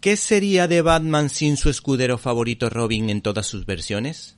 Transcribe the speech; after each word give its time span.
¿Qué 0.00 0.16
sería 0.16 0.68
de 0.68 0.80
Batman 0.80 1.28
sin 1.28 1.56
su 1.56 1.70
escudero 1.70 2.18
favorito 2.18 2.70
Robin 2.70 3.10
en 3.10 3.20
todas 3.20 3.48
sus 3.48 3.66
versiones? 3.66 4.36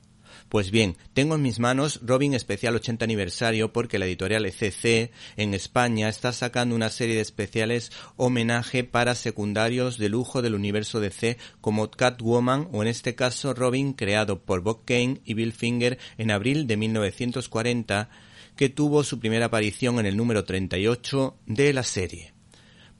Pues 0.49 0.71
bien, 0.71 0.97
tengo 1.13 1.35
en 1.35 1.43
mis 1.43 1.59
manos 1.59 1.99
Robin 2.01 2.33
Especial 2.33 2.75
80 2.75 3.05
Aniversario 3.05 3.71
porque 3.71 3.99
la 3.99 4.07
editorial 4.07 4.47
ECC 4.47 5.11
en 5.37 5.53
España 5.53 6.09
está 6.09 6.33
sacando 6.33 6.73
una 6.73 6.89
serie 6.89 7.13
de 7.13 7.21
especiales 7.21 7.91
homenaje 8.17 8.83
para 8.83 9.13
secundarios 9.13 9.99
de 9.99 10.09
lujo 10.09 10.41
del 10.41 10.55
universo 10.55 10.99
DC 10.99 11.37
como 11.61 11.91
Catwoman 11.91 12.67
o 12.71 12.81
en 12.81 12.87
este 12.87 13.13
caso 13.13 13.53
Robin 13.53 13.93
creado 13.93 14.41
por 14.41 14.61
Bob 14.61 14.83
Kane 14.83 15.21
y 15.25 15.35
Bill 15.35 15.53
Finger 15.53 15.99
en 16.17 16.31
abril 16.31 16.65
de 16.65 16.77
1940 16.77 18.09
que 18.55 18.69
tuvo 18.69 19.03
su 19.03 19.19
primera 19.19 19.45
aparición 19.45 19.99
en 19.99 20.07
el 20.07 20.17
número 20.17 20.43
38 20.43 21.37
de 21.45 21.71
la 21.71 21.83
serie. 21.83 22.30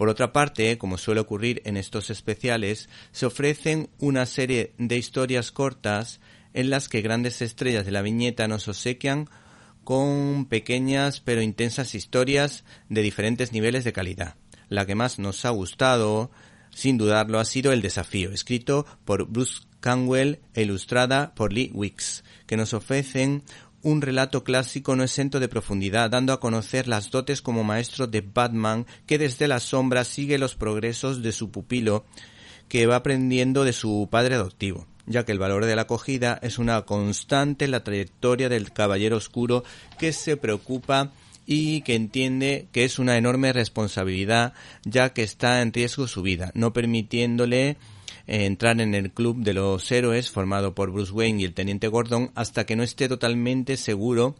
Por 0.02 0.10
otra 0.10 0.34
parte, 0.34 0.80
como 0.80 0.98
suele 0.98 1.22
ocurrir 1.22 1.62
en 1.64 1.78
estos 1.78 2.10
especiales, 2.10 2.90
se 3.12 3.28
ofrecen 3.28 3.92
una 4.00 4.26
serie 4.26 4.73
de 4.80 4.98
historias 4.98 5.52
cortas 5.52 6.22
en 6.55 6.72
las 6.72 6.90
que 6.90 7.04
grandes 7.04 7.40
estrellas 7.44 7.86
de 7.86 7.92
la 7.92 8.02
viñeta 8.02 8.48
nos 8.48 8.68
obsequian 8.68 9.30
con 9.84 10.48
pequeñas 10.50 11.20
pero 11.20 11.44
intensas 11.44 11.94
historias 11.94 12.64
de 12.90 13.04
diferentes 13.04 13.52
niveles 13.52 13.84
de 13.84 13.94
calidad. 13.94 14.38
La 14.70 14.88
que 14.88 14.95
más 14.95 15.20
nos 15.20 15.45
ha 15.45 15.52
gustado, 15.52 16.31
sin 16.73 16.98
dudarlo, 16.98 17.39
ha 17.39 17.45
sido 17.45 17.71
El 17.71 17.81
Desafío, 17.81 18.31
escrito 18.31 18.85
por 19.05 19.27
Bruce 19.27 19.61
Canwell 19.80 20.39
e 20.53 20.63
ilustrada 20.63 21.34
por 21.35 21.53
Lee 21.53 21.71
Wicks, 21.73 22.23
que 22.45 22.57
nos 22.57 22.73
ofrecen 22.73 23.44
un 23.84 24.02
relato 24.02 24.44
clásico 24.44 24.95
no 24.95 25.03
exento 25.03 25.39
de 25.39 25.47
profundidad, 25.47 26.09
dando 26.09 26.34
a 26.34 26.39
conocer 26.39 26.88
las 26.88 27.09
dotes 27.09 27.41
como 27.41 27.63
maestro 27.63 28.07
de 28.07 28.21
Batman, 28.21 28.85
que 29.05 29.17
desde 29.17 29.47
la 29.47 29.59
sombra 29.59 30.03
sigue 30.03 30.38
los 30.38 30.55
progresos 30.55 31.21
de 31.23 31.31
su 31.31 31.52
pupilo, 31.52 32.05
que 32.67 32.85
va 32.85 32.97
aprendiendo 32.97 33.63
de 33.63 33.73
su 33.73 34.08
padre 34.09 34.35
adoptivo 34.35 34.88
ya 35.05 35.25
que 35.25 35.31
el 35.31 35.39
valor 35.39 35.66
de 35.66 35.75
la 35.75 35.83
acogida 35.83 36.39
es 36.41 36.58
una 36.59 36.81
constante 36.83 37.66
en 37.66 37.72
la 37.72 37.83
trayectoria 37.83 38.50
del 38.50 38.72
caballero 38.72 39.17
oscuro 39.17 39.63
que 39.97 40.13
se 40.13 40.38
preocupa 40.38 41.11
y 41.45 41.81
que 41.81 41.95
entiende 41.95 42.67
que 42.72 42.84
es 42.84 43.00
una 43.00 43.17
enorme 43.17 43.53
responsabilidad 43.53 44.53
ya 44.84 45.14
que 45.14 45.23
está 45.23 45.61
en 45.61 45.73
riesgo 45.73 46.08
su 46.08 46.22
vida, 46.22 46.52
no 46.53 46.73
permitiéndole 46.73 47.78
eh, 48.28 48.45
entrar 48.45 48.80
en 48.81 48.95
el 48.95 49.11
club 49.11 49.44
de 49.44 49.53
los 49.53 49.92
héroes 49.92 50.30
formado 50.30 50.75
por 50.75 50.92
Bruce 50.92 51.12
Wayne 51.12 51.42
y 51.42 51.45
el 51.45 51.53
teniente 51.53 51.88
Gordon 51.88 52.31
hasta 52.36 52.66
que 52.66 52.75
no 52.75 52.84
esté 52.84 53.08
totalmente 53.08 53.78
seguro 53.78 54.36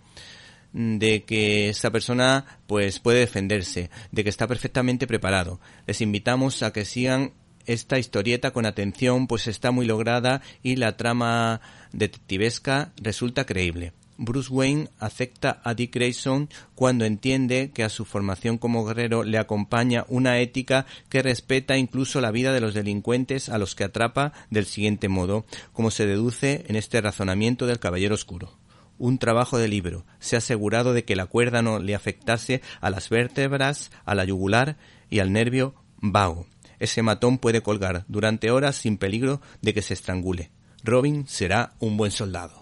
de 0.74 1.24
que 1.24 1.70
esta 1.70 1.92
persona 1.92 2.46
pues 2.68 3.00
puede 3.00 3.20
defenderse, 3.20 3.90
de 4.12 4.24
que 4.24 4.30
está 4.30 4.48
perfectamente 4.48 5.08
preparado. 5.08 5.60
Les 5.86 6.02
invitamos 6.02 6.64
a 6.64 6.72
que 6.72 6.86
sigan 6.86 7.34
esta 7.66 8.00
historieta 8.00 8.52
con 8.52 8.66
atención 8.66 9.28
pues 9.28 9.48
está 9.48 9.72
muy 9.72 9.86
lograda 9.86 10.42
y 10.64 10.78
la 10.78 10.98
trama 10.98 11.62
detectivesca 11.92 12.94
resulta 13.02 13.46
creíble. 13.46 13.94
Bruce 14.24 14.54
Wayne 14.54 14.90
acepta 15.00 15.60
a 15.64 15.74
Dick 15.74 15.96
Grayson 15.96 16.48
cuando 16.76 17.06
entiende 17.06 17.72
que 17.74 17.84
a 17.84 17.90
su 17.90 18.06
formación 18.06 18.58
como 18.58 18.86
guerrero 18.86 19.24
le 19.24 19.40
acompaña 19.40 20.06
una 20.08 20.40
ética 20.40 20.86
que 21.10 21.24
respeta 21.24 21.78
incluso 21.78 22.22
la 22.22 22.32
vida 22.32 22.54
de 22.54 22.62
los 22.62 22.74
delincuentes 22.74 23.50
a 23.50 23.58
los 23.58 23.76
que 23.76 23.84
atrapa 23.84 24.32
del 24.50 24.66
siguiente 24.66 25.10
modo, 25.10 25.46
como 25.74 25.90
se 25.90 26.06
deduce 26.06 26.66
en 26.68 26.76
este 26.76 27.02
razonamiento 27.02 27.66
del 27.66 27.80
Caballero 27.80 28.16
Oscuro. 28.16 28.58
Un 29.00 29.18
trabajo 29.18 29.58
de 29.58 29.68
libro. 29.68 30.06
Se 30.20 30.36
ha 30.36 30.40
asegurado 30.40 30.94
de 30.94 31.04
que 31.04 31.16
la 31.16 31.26
cuerda 31.26 31.64
no 31.64 31.80
le 31.80 31.96
afectase 31.96 32.62
a 32.80 32.92
las 32.92 33.10
vértebras, 33.10 33.92
a 34.06 34.14
la 34.14 34.24
yugular 34.24 34.78
y 35.10 35.20
al 35.20 35.34
nervio 35.34 35.74
vago 35.98 36.46
ese 36.82 37.04
matón 37.04 37.38
puede 37.38 37.62
colgar 37.62 38.06
durante 38.08 38.50
horas 38.50 38.76
sin 38.76 38.98
peligro 38.98 39.40
de 39.62 39.72
que 39.72 39.84
se 39.84 39.94
estrangule. 39.94 40.50
Robin 40.84 41.28
será 41.28 41.74
un 41.80 41.96
buen 41.96 42.10
soldado. 42.10 42.61